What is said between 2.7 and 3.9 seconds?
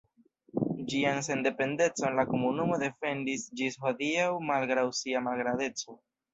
defendis ĝis